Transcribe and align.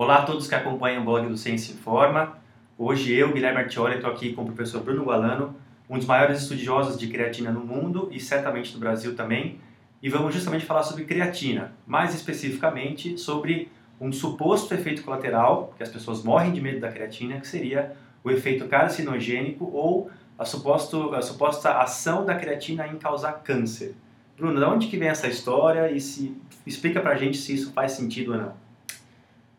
Olá 0.00 0.18
a 0.18 0.22
todos 0.22 0.46
que 0.46 0.54
acompanham 0.54 1.02
o 1.02 1.04
blog 1.04 1.26
do 1.26 1.36
Ciência 1.36 1.72
Informa. 1.72 2.38
Hoje 2.78 3.12
eu, 3.12 3.32
Guilherme 3.32 3.62
Artioli, 3.62 3.96
estou 3.96 4.08
aqui 4.08 4.32
com 4.32 4.42
o 4.42 4.44
professor 4.44 4.80
Bruno 4.80 5.02
Gualano, 5.02 5.56
um 5.90 5.98
dos 5.98 6.06
maiores 6.06 6.40
estudiosos 6.40 6.96
de 6.96 7.08
creatina 7.08 7.50
no 7.50 7.64
mundo 7.64 8.08
e 8.12 8.20
certamente 8.20 8.72
no 8.72 8.78
Brasil 8.78 9.16
também, 9.16 9.58
e 10.00 10.08
vamos 10.08 10.32
justamente 10.32 10.64
falar 10.64 10.84
sobre 10.84 11.04
creatina, 11.04 11.72
mais 11.84 12.14
especificamente 12.14 13.18
sobre 13.18 13.72
um 14.00 14.12
suposto 14.12 14.72
efeito 14.72 15.02
colateral, 15.02 15.74
que 15.76 15.82
as 15.82 15.88
pessoas 15.88 16.22
morrem 16.22 16.52
de 16.52 16.60
medo 16.60 16.78
da 16.78 16.92
creatina, 16.92 17.40
que 17.40 17.48
seria 17.48 17.96
o 18.22 18.30
efeito 18.30 18.68
carcinogênico 18.68 19.64
ou 19.64 20.12
a, 20.38 20.44
suposto, 20.44 21.12
a 21.12 21.22
suposta 21.22 21.72
ação 21.72 22.24
da 22.24 22.36
creatina 22.36 22.86
em 22.86 22.98
causar 22.98 23.42
câncer. 23.42 23.96
Bruno, 24.36 24.60
de 24.60 24.64
onde 24.64 24.86
que 24.86 24.96
vem 24.96 25.08
essa 25.08 25.26
história 25.26 25.90
e 25.90 26.00
se 26.00 26.40
explica 26.64 27.00
pra 27.00 27.16
gente 27.16 27.36
se 27.36 27.52
isso 27.52 27.72
faz 27.72 27.90
sentido 27.90 28.30
ou 28.30 28.38
não? 28.38 28.67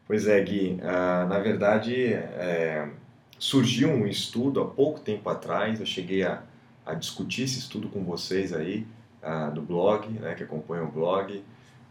Pois 0.10 0.26
é, 0.26 0.42
Gui. 0.42 0.80
Uh, 0.82 1.30
na 1.30 1.38
verdade, 1.38 2.14
é, 2.14 2.90
surgiu 3.38 3.90
um 3.90 4.08
estudo 4.08 4.60
há 4.60 4.66
pouco 4.66 5.00
tempo 5.00 5.30
atrás, 5.30 5.80
eu 5.80 5.86
cheguei 5.86 6.24
a, 6.24 6.42
a 6.84 6.96
discutir 6.96 7.44
esse 7.44 7.60
estudo 7.60 7.90
com 7.90 8.04
vocês 8.04 8.52
aí 8.52 8.88
uh, 9.22 9.54
do 9.54 9.62
blog, 9.62 10.10
né, 10.10 10.34
que 10.34 10.42
acompanham 10.42 10.88
o 10.88 10.92
blog, 10.92 11.44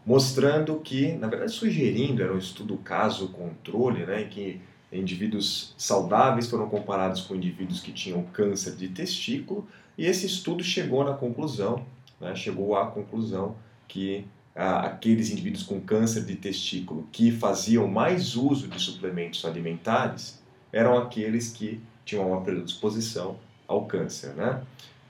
mostrando 0.05 0.81
que, 0.81 1.13
na 1.13 1.29
verdade, 1.29 1.53
sugerindo, 1.53 2.21
era 2.21 2.35
um 2.35 2.39
estudo 2.39 2.77
caso-controle, 2.79 4.05
né, 4.05 4.23
em 4.23 4.29
que 4.29 4.61
indivíduos 4.93 5.73
saudáveis 5.79 6.51
foram 6.51 6.69
comparados 6.69 7.21
com 7.21 7.37
indivíduos 7.37 7.81
que 7.81 7.93
tinham 7.93 8.25
câncer 8.33 8.75
de 8.75 8.89
testículo, 8.89 9.65
e 9.97 10.07
esse 10.07 10.27
estudo 10.27 10.65
chegou 10.65 11.05
na 11.05 11.15
conclusão, 11.15 11.87
né, 12.21 12.35
chegou 12.35 12.77
à 12.77 12.89
conclusão 12.89 13.55
que 13.87 14.27
aqueles 14.59 15.31
indivíduos 15.31 15.63
com 15.63 15.81
câncer 15.81 16.25
de 16.25 16.35
testículo 16.35 17.07
que 17.13 17.31
faziam 17.31 17.87
mais 17.87 18.35
uso 18.35 18.67
de 18.67 18.81
suplementos 18.81 19.45
alimentares 19.45 20.43
eram 20.73 20.99
aqueles 20.99 21.51
que 21.53 21.81
tinham 22.05 22.29
uma 22.29 22.41
predisposição 22.41 23.37
ao 23.69 23.85
câncer, 23.87 24.35
né? 24.35 24.61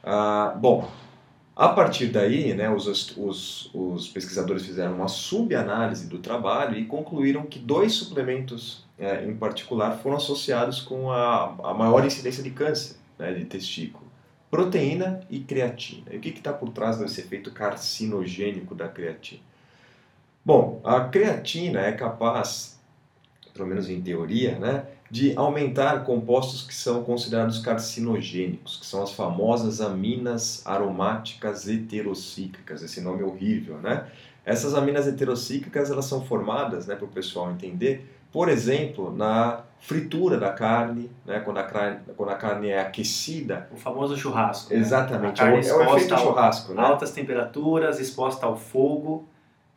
Ah, 0.04 0.54
bom, 0.60 0.90
a 1.56 1.68
partir 1.68 2.08
daí, 2.08 2.52
né, 2.54 2.68
os, 2.70 2.86
os, 3.16 3.70
os 3.74 4.08
pesquisadores 4.08 4.66
fizeram 4.66 4.94
uma 4.94 5.08
subanálise 5.08 6.06
do 6.06 6.18
trabalho 6.18 6.78
e 6.78 6.84
concluíram 6.84 7.46
que 7.46 7.58
dois 7.58 7.94
suplementos 7.94 8.84
é, 8.98 9.24
em 9.24 9.34
particular 9.34 9.96
foram 9.98 10.18
associados 10.18 10.80
com 10.80 11.10
a, 11.10 11.54
a 11.64 11.74
maior 11.74 12.04
incidência 12.04 12.42
de 12.42 12.50
câncer 12.50 12.96
né, 13.18 13.32
de 13.32 13.44
testículo 13.44 14.07
proteína 14.50 15.20
e 15.28 15.40
creatina. 15.40 16.06
E 16.12 16.16
o 16.16 16.20
que 16.20 16.30
está 16.30 16.52
por 16.52 16.70
trás 16.70 16.98
desse 16.98 17.20
efeito 17.20 17.50
carcinogênico 17.50 18.74
da 18.74 18.88
creatina? 18.88 19.42
Bom, 20.44 20.80
a 20.84 21.00
creatina 21.00 21.80
é 21.80 21.92
capaz, 21.92 22.78
pelo 23.52 23.68
menos 23.68 23.90
em 23.90 24.00
teoria, 24.00 24.58
né, 24.58 24.86
de 25.10 25.34
aumentar 25.36 26.04
compostos 26.04 26.62
que 26.62 26.74
são 26.74 27.02
considerados 27.02 27.58
carcinogênicos, 27.58 28.76
que 28.76 28.86
são 28.86 29.02
as 29.02 29.12
famosas 29.12 29.80
aminas 29.80 30.66
aromáticas 30.66 31.66
heterocíclicas. 31.68 32.82
Esse 32.82 33.00
nome 33.00 33.22
é 33.22 33.24
horrível, 33.24 33.78
né? 33.78 34.06
Essas 34.44 34.74
aminas 34.74 35.06
heterocíclicas 35.06 35.90
elas 35.90 36.06
são 36.06 36.24
formadas, 36.24 36.86
né, 36.86 36.94
para 36.94 37.04
o 37.04 37.08
pessoal 37.08 37.50
entender, 37.50 38.17
por 38.32 38.48
exemplo, 38.48 39.14
na 39.14 39.62
fritura 39.80 40.36
da 40.36 40.52
carne, 40.52 41.10
né, 41.24 41.40
quando, 41.40 41.58
a 41.58 41.62
carne, 41.62 42.00
quando 42.16 42.30
a 42.30 42.34
carne 42.34 42.68
é 42.68 42.80
aquecida. 42.80 43.68
O 43.72 43.76
famoso 43.76 44.16
churrasco. 44.16 44.72
Né? 44.72 44.80
Exatamente, 44.80 45.42
né? 45.42 45.48
é, 45.48 45.52
o, 45.52 45.82
é 45.82 45.88
o 45.88 45.96
efeito 45.96 46.18
churrasco. 46.18 46.74
Né? 46.74 46.82
Altas 46.82 47.12
temperaturas, 47.12 48.00
exposta 48.00 48.46
ao 48.46 48.56
fogo, 48.56 49.28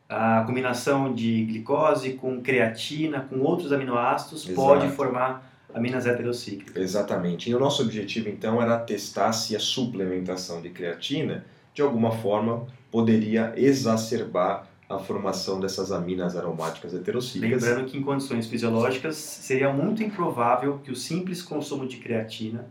a 0.10 0.44
combinação 0.46 1.14
de 1.14 1.46
glicose 1.46 2.14
com 2.14 2.42
creatina, 2.42 3.26
com 3.30 3.40
outros 3.40 3.72
aminoácidos, 3.72 4.44
Exato. 4.44 4.56
pode 4.56 4.90
formar 4.90 5.50
aminas 5.74 6.06
heterocíclicas. 6.06 6.76
Exatamente. 6.76 7.50
E 7.50 7.56
o 7.56 7.60
nosso 7.60 7.82
objetivo, 7.82 8.28
então, 8.28 8.62
era 8.62 8.78
testar 8.78 9.32
se 9.32 9.56
a 9.56 9.60
suplementação 9.60 10.62
de 10.62 10.70
creatina, 10.70 11.46
de 11.74 11.82
alguma 11.82 12.12
forma, 12.12 12.68
poderia 12.92 13.54
exacerbar 13.56 14.68
a 14.96 15.00
formação 15.00 15.60
dessas 15.60 15.92
aminas 15.92 16.36
aromáticas 16.36 16.94
heterocíclicas. 16.94 17.64
Lembrando 17.64 17.86
que 17.90 17.98
em 17.98 18.02
condições 18.02 18.48
fisiológicas 18.48 19.16
seria 19.16 19.72
muito 19.72 20.04
improvável 20.04 20.80
que 20.84 20.92
o 20.92 20.96
simples 20.96 21.42
consumo 21.42 21.88
de 21.88 21.98
creatina 21.98 22.68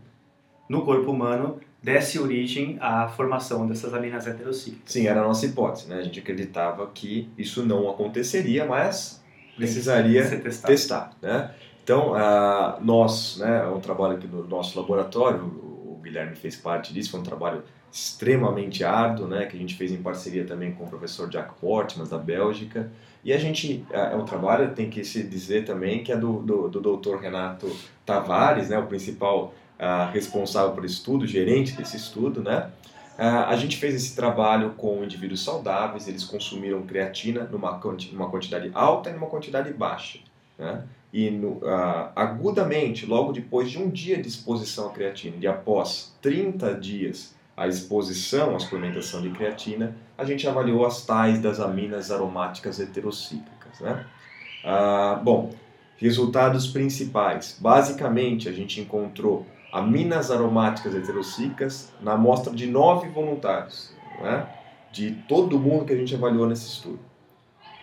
no 0.69 0.83
corpo 0.83 1.11
humano 1.11 1.59
desse 1.81 2.19
origem 2.19 2.77
à 2.79 3.07
formação 3.07 3.67
dessas 3.67 3.93
aminas 3.93 4.27
heterocíclicas. 4.27 4.91
Sim, 4.91 5.07
era 5.07 5.21
a 5.21 5.23
nossa 5.23 5.45
hipótese, 5.45 5.89
né? 5.89 5.97
A 5.97 6.03
gente 6.03 6.19
acreditava 6.19 6.87
que 6.93 7.29
isso 7.37 7.65
não 7.65 7.89
aconteceria, 7.89 8.65
mas 8.65 9.21
precisaria 9.55 10.23
testar, 10.65 11.11
né? 11.21 11.53
Então, 11.83 12.11
uh, 12.11 12.79
nós, 12.81 13.37
né, 13.37 13.63
é 13.65 13.67
um 13.67 13.79
trabalho 13.79 14.15
aqui 14.15 14.27
no 14.27 14.47
nosso 14.47 14.79
laboratório, 14.79 15.43
o 15.43 15.99
Guilherme 16.01 16.35
fez 16.35 16.55
parte 16.55 16.93
disso, 16.93 17.11
foi 17.11 17.19
um 17.19 17.23
trabalho 17.23 17.63
extremamente 17.91 18.83
árduo, 18.83 19.27
né, 19.27 19.45
que 19.45 19.57
a 19.57 19.59
gente 19.59 19.75
fez 19.75 19.91
em 19.91 20.01
parceria 20.01 20.45
também 20.45 20.71
com 20.71 20.85
o 20.85 20.87
professor 20.87 21.29
Jack 21.29 21.53
Portman, 21.59 22.07
da 22.07 22.17
Bélgica. 22.17 22.89
E 23.23 23.33
a 23.33 23.37
gente, 23.37 23.85
é, 23.91 24.13
é 24.13 24.15
um 24.15 24.23
trabalho, 24.23 24.73
tem 24.73 24.89
que 24.89 25.03
se 25.03 25.23
dizer 25.23 25.65
também, 25.65 26.03
que 26.03 26.11
é 26.11 26.17
do, 26.17 26.39
do, 26.39 26.69
do 26.69 26.79
doutor 26.79 27.19
Renato 27.19 27.69
Tavares, 28.05 28.69
né, 28.69 28.79
o 28.79 28.87
principal 28.87 29.53
uh, 29.77 30.11
responsável 30.11 30.71
por 30.71 30.85
estudo, 30.85 31.27
gerente 31.27 31.73
desse 31.73 31.97
estudo, 31.97 32.41
né. 32.41 32.69
Uh, 33.19 33.45
a 33.47 33.55
gente 33.57 33.77
fez 33.77 33.93
esse 33.93 34.15
trabalho 34.15 34.71
com 34.77 35.03
indivíduos 35.03 35.43
saudáveis, 35.43 36.07
eles 36.07 36.23
consumiram 36.23 36.81
creatina 36.83 37.43
numa, 37.43 37.79
numa 38.13 38.29
quantidade 38.29 38.71
alta 38.73 39.09
e 39.09 39.13
numa 39.13 39.27
quantidade 39.27 39.71
baixa, 39.73 40.19
né. 40.57 40.83
E 41.13 41.29
no, 41.29 41.57
uh, 41.57 42.09
agudamente, 42.15 43.05
logo 43.05 43.33
depois 43.33 43.69
de 43.69 43.77
um 43.77 43.89
dia 43.89 44.21
de 44.21 44.29
exposição 44.29 44.87
à 44.87 44.91
creatina, 44.91 45.35
e 45.41 45.45
após 45.45 46.15
30 46.21 46.73
dias 46.75 47.35
a 47.61 47.67
exposição 47.67 48.55
à 48.55 48.59
suplementação 48.59 49.21
de 49.21 49.29
creatina, 49.29 49.95
a 50.17 50.25
gente 50.25 50.47
avaliou 50.47 50.83
as 50.83 51.05
tais 51.05 51.39
das 51.39 51.59
aminas 51.59 52.09
aromáticas 52.09 52.79
heterocíclicas. 52.79 53.79
Né? 53.79 54.03
Ah, 54.65 55.21
bom, 55.23 55.51
resultados 55.97 56.65
principais. 56.65 57.55
Basicamente, 57.59 58.49
a 58.49 58.51
gente 58.51 58.81
encontrou 58.81 59.45
aminas 59.71 60.31
aromáticas 60.31 60.95
heterocíclicas 60.95 61.93
na 62.01 62.13
amostra 62.13 62.51
de 62.51 62.65
nove 62.65 63.09
voluntários, 63.09 63.93
né? 64.19 64.47
de 64.91 65.11
todo 65.27 65.59
mundo 65.59 65.85
que 65.85 65.93
a 65.93 65.97
gente 65.97 66.15
avaliou 66.15 66.47
nesse 66.47 66.67
estudo. 66.67 66.99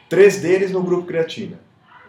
Três 0.09 0.41
deles 0.41 0.72
no 0.72 0.83
grupo 0.83 1.06
creatina 1.06 1.60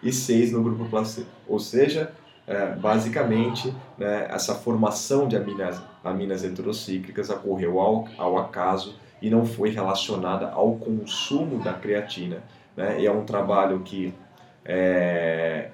e 0.02 0.12
seis 0.12 0.52
no 0.52 0.64
grupo 0.64 0.86
placebo. 0.86 1.30
Ou 1.48 1.60
seja, 1.60 2.14
é, 2.50 2.66
basicamente, 2.76 3.72
né, 3.96 4.28
essa 4.28 4.56
formação 4.56 5.28
de 5.28 5.38
aminas, 5.38 5.80
aminas 6.04 6.44
heterocíclicas 6.44 7.30
ocorreu 7.30 7.80
ao, 7.80 8.08
ao 8.18 8.40
acaso 8.40 8.96
e 9.22 9.30
não 9.30 9.46
foi 9.46 9.70
relacionada 9.70 10.50
ao 10.50 10.74
consumo 10.74 11.64
da 11.64 11.74
creatina. 11.74 12.42
Né? 12.76 13.02
E 13.02 13.06
é 13.06 13.12
um 13.12 13.24
trabalho 13.24 13.82
que, 13.82 14.12
é, 14.66 15.70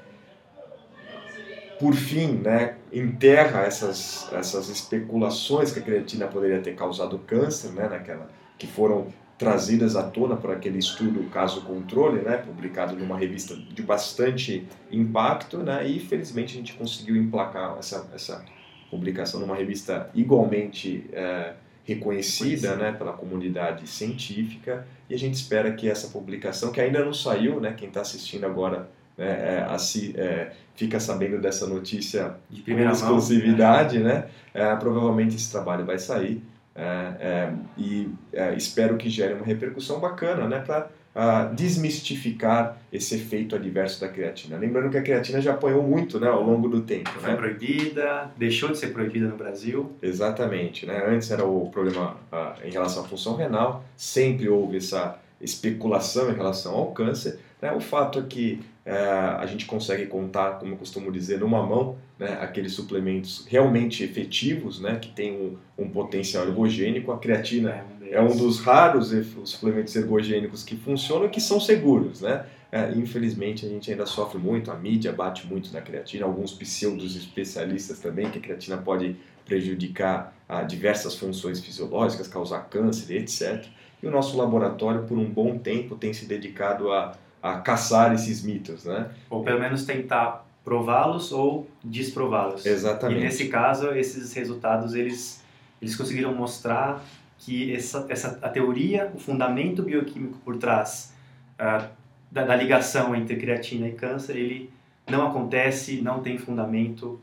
por 1.79 1.93
fim, 1.93 2.33
né, 2.33 2.75
enterra 2.91 3.61
essas, 3.61 4.29
essas 4.33 4.67
especulações 4.67 5.71
que 5.71 5.79
a 5.79 5.81
creatina 5.81 6.27
poderia 6.27 6.59
ter 6.59 6.75
causado 6.75 7.17
câncer, 7.19 7.71
né, 7.71 7.87
naquela, 7.87 8.27
que 8.57 8.67
foram 8.67 9.07
trazidas 9.37 9.95
à 9.95 10.03
tona 10.03 10.35
por 10.35 10.51
aquele 10.51 10.79
estudo 10.79 11.29
caso 11.29 11.61
controle, 11.61 12.21
né, 12.21 12.37
publicado 12.37 12.95
numa 12.95 13.17
revista 13.17 13.55
de 13.55 13.81
bastante 13.81 14.65
impacto, 14.91 15.57
né, 15.57 15.85
e 15.87 15.99
felizmente 15.99 16.53
a 16.53 16.57
gente 16.57 16.73
conseguiu 16.73 17.17
emplacar 17.17 17.77
essa, 17.77 18.09
essa 18.13 18.45
publicação 18.89 19.41
numa 19.41 19.55
revista 19.55 20.09
igualmente 20.13 21.05
é, 21.11 21.53
reconhecida, 21.83 22.75
né, 22.75 22.93
pela 22.93 23.11
comunidade 23.11 23.87
científica, 23.87 24.87
e 25.09 25.13
a 25.13 25.17
gente 25.17 25.33
espera 25.33 25.71
que 25.73 25.89
essa 25.89 26.07
publicação, 26.07 26.71
que 26.71 26.79
ainda 26.79 27.03
não 27.03 27.13
saiu, 27.13 27.59
né, 27.59 27.73
quem 27.77 27.89
está 27.89 28.01
assistindo 28.01 28.45
agora 28.45 28.89
né, 29.17 29.27
é, 29.27 29.65
assim, 29.69 30.13
é, 30.15 30.53
fica 30.75 30.99
sabendo 30.99 31.39
dessa 31.39 31.67
notícia 31.67 32.35
de 32.49 32.61
primeira 32.61 32.91
exclusividade, 32.91 33.99
mão, 33.99 34.07
né? 34.07 34.27
né? 34.53 34.75
provavelmente 34.77 35.35
esse 35.35 35.51
trabalho 35.51 35.85
vai 35.85 35.99
sair 35.99 36.41
é, 36.75 37.13
é, 37.19 37.53
e 37.77 38.09
é, 38.33 38.53
espero 38.55 38.97
que 38.97 39.09
gere 39.09 39.33
uma 39.33 39.45
repercussão 39.45 39.99
bacana 39.99 40.47
né, 40.47 40.59
para 40.59 41.45
desmistificar 41.53 42.77
esse 42.91 43.15
efeito 43.15 43.55
adverso 43.55 44.01
da 44.01 44.09
creatina. 44.09 44.57
Lembrando 44.57 44.89
que 44.89 44.97
a 44.97 45.01
creatina 45.01 45.39
já 45.39 45.53
apanhou 45.53 45.81
muito 45.81 46.19
né, 46.19 46.27
ao 46.27 46.43
longo 46.43 46.67
do 46.67 46.81
tempo. 46.81 47.09
Foi 47.11 47.29
né? 47.29 47.37
proibida, 47.37 48.29
deixou 48.35 48.69
de 48.69 48.77
ser 48.77 48.87
proibida 48.87 49.27
no 49.27 49.37
Brasil. 49.37 49.93
Exatamente. 50.01 50.85
Né? 50.85 51.01
Antes 51.07 51.31
era 51.31 51.45
o 51.45 51.69
problema 51.69 52.17
uh, 52.31 52.67
em 52.67 52.71
relação 52.71 53.05
à 53.05 53.07
função 53.07 53.37
renal, 53.37 53.85
sempre 53.95 54.49
houve 54.49 54.77
essa 54.77 55.17
especulação 55.39 56.29
em 56.29 56.35
relação 56.35 56.73
ao 56.73 56.91
câncer. 56.91 57.39
Né? 57.61 57.71
O 57.71 57.79
fato 57.79 58.19
é 58.19 58.23
que 58.23 58.61
é, 58.85 58.95
a 58.95 59.45
gente 59.47 59.65
consegue 59.65 60.05
contar, 60.05 60.59
como 60.59 60.73
eu 60.73 60.77
costumo 60.77 61.11
dizer, 61.11 61.39
numa 61.39 61.65
mão, 61.65 61.97
né, 62.19 62.37
aqueles 62.39 62.73
suplementos 62.73 63.45
realmente 63.49 64.03
efetivos, 64.03 64.79
né, 64.79 64.97
que 65.01 65.09
tem 65.09 65.33
um, 65.33 65.57
um 65.77 65.89
potencial 65.89 66.45
ergogênico. 66.45 67.11
A 67.11 67.17
creatina 67.17 67.83
é, 68.03 68.11
é 68.11 68.21
um 68.21 68.35
dos 68.35 68.59
raros 68.59 69.11
suplementos 69.43 69.95
ergogênicos 69.95 70.63
que 70.63 70.75
funcionam 70.75 71.25
e 71.25 71.29
que 71.29 71.41
são 71.41 71.59
seguros. 71.59 72.21
Né? 72.21 72.45
É, 72.71 72.91
infelizmente 72.91 73.65
a 73.65 73.69
gente 73.69 73.89
ainda 73.89 74.05
sofre 74.05 74.37
muito, 74.37 74.69
a 74.69 74.75
mídia 74.75 75.11
bate 75.11 75.47
muito 75.47 75.71
na 75.73 75.81
creatina, 75.81 76.25
alguns 76.25 76.51
pseudos 76.53 77.15
especialistas 77.15 77.99
também, 77.99 78.29
que 78.29 78.37
a 78.37 78.41
creatina 78.41 78.77
pode 78.77 79.15
prejudicar 79.45 80.35
ah, 80.47 80.63
diversas 80.63 81.15
funções 81.15 81.59
fisiológicas, 81.59 82.27
causar 82.27 82.67
câncer, 82.69 83.15
etc. 83.15 83.65
E 84.01 84.07
o 84.07 84.11
nosso 84.11 84.37
laboratório, 84.37 85.03
por 85.03 85.17
um 85.17 85.25
bom 85.25 85.57
tempo, 85.57 85.95
tem 85.95 86.13
se 86.13 86.25
dedicado 86.25 86.91
a, 86.91 87.15
a 87.45 87.59
caçar 87.59 88.11
esses 88.11 88.43
mitos, 88.43 88.85
né? 88.85 89.11
Ou 89.29 89.43
pelo 89.43 89.59
menos 89.59 89.85
tentar 89.85 90.47
prová-los 90.63 91.31
ou 91.31 91.69
desprová-los. 91.83 92.65
Exatamente. 92.65 93.19
E 93.19 93.23
nesse 93.23 93.49
caso, 93.49 93.91
esses 93.91 94.33
resultados, 94.33 94.95
eles, 94.95 95.43
eles 95.79 95.95
conseguiram 95.95 96.33
mostrar 96.33 97.05
que 97.37 97.71
essa, 97.75 98.07
essa, 98.09 98.39
a 98.41 98.49
teoria, 98.49 99.11
o 99.13 99.19
fundamento 99.19 99.83
bioquímico 99.83 100.39
por 100.39 100.57
trás 100.57 101.13
uh, 101.59 101.87
da, 102.31 102.45
da, 102.45 102.55
ligação 102.55 103.15
entre 103.15 103.35
creatina 103.35 103.87
e 103.87 103.91
câncer, 103.91 104.35
ele 104.37 104.71
não 105.07 105.27
acontece, 105.27 106.01
não 106.01 106.21
tem 106.21 106.39
fundamento, 106.39 107.19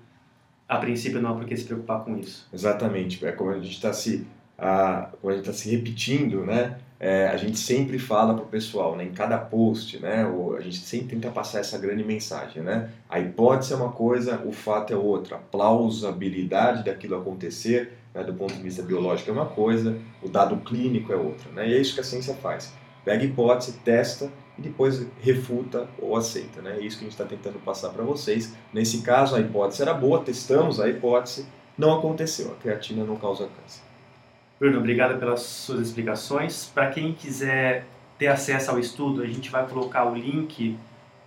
a 0.69 0.77
princípio 0.77 1.21
não 1.21 1.31
há 1.31 1.35
por 1.35 1.47
que 1.47 1.57
se 1.57 1.65
preocupar 1.65 2.05
com 2.05 2.17
isso. 2.17 2.49
Exatamente, 2.53 3.27
é 3.27 3.33
como 3.33 3.51
a 3.51 3.59
gente 3.59 3.73
está 3.73 3.93
se, 3.93 4.25
como 5.21 5.33
a 5.33 5.37
gente 5.37 5.47
tá 5.47 5.53
se 5.53 5.71
repetindo, 5.71 6.45
né? 6.45 6.77
É, 7.05 7.27
a 7.27 7.37
gente 7.37 7.59
sempre 7.59 7.99
fala 7.99 8.33
para 8.33 8.45
o 8.45 8.47
pessoal, 8.47 8.95
né, 8.95 9.03
em 9.03 9.11
cada 9.11 9.37
post, 9.37 9.99
né, 9.99 10.25
a 10.57 10.61
gente 10.61 10.77
sempre 10.77 11.17
tenta 11.17 11.33
passar 11.33 11.59
essa 11.59 11.77
grande 11.77 12.05
mensagem. 12.05 12.63
Né? 12.63 12.91
A 13.11 13.19
hipótese 13.19 13.73
é 13.73 13.77
uma 13.77 13.91
coisa, 13.91 14.41
o 14.47 14.53
fato 14.53 14.93
é 14.93 14.97
outra. 14.97 15.35
A 15.35 15.39
plausibilidade 15.41 16.85
daquilo 16.85 17.17
acontecer, 17.17 17.95
né, 18.15 18.23
do 18.23 18.33
ponto 18.33 18.55
de 18.55 18.63
vista 18.63 18.85
biológico, 18.85 19.31
é 19.31 19.33
uma 19.33 19.47
coisa, 19.47 19.99
o 20.23 20.29
dado 20.29 20.59
clínico 20.59 21.13
é 21.13 21.17
outra. 21.17 21.51
Né? 21.51 21.71
E 21.71 21.75
é 21.75 21.81
isso 21.81 21.95
que 21.95 22.01
a 22.01 22.05
ciência 22.05 22.35
faz. 22.35 22.73
Pega 23.05 23.21
a 23.21 23.27
hipótese, 23.27 23.73
testa 23.85 24.31
e 24.57 24.63
depois 24.63 25.05
refuta 25.21 25.89
ou 25.99 26.17
aceita. 26.17 26.63
Né? 26.63 26.77
É 26.79 26.85
isso 26.85 26.99
que 26.99 27.05
a 27.05 27.09
gente 27.09 27.21
está 27.21 27.25
tentando 27.25 27.59
passar 27.65 27.89
para 27.89 28.05
vocês. 28.05 28.55
Nesse 28.73 29.03
caso, 29.03 29.35
a 29.35 29.41
hipótese 29.41 29.83
era 29.83 29.93
boa, 29.93 30.21
testamos 30.21 30.79
a 30.79 30.89
hipótese, 30.89 31.47
não 31.77 31.99
aconteceu. 31.99 32.53
A 32.53 32.63
creatina 32.63 33.03
não 33.03 33.17
causa 33.17 33.49
câncer. 33.49 33.92
Bruno, 34.63 34.79
obrigado 34.79 35.19
pelas 35.19 35.41
suas 35.41 35.81
explicações. 35.81 36.71
Para 36.73 36.89
quem 36.89 37.13
quiser 37.15 37.85
ter 38.17 38.29
acesso 38.29 38.71
ao 38.71 38.79
estudo, 38.79 39.21
a 39.21 39.27
gente 39.27 39.51
vai 39.51 39.67
colocar 39.67 40.05
o 40.05 40.15
link 40.15 40.79